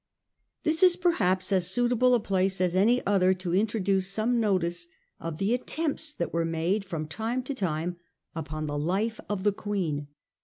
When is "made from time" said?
6.43-7.43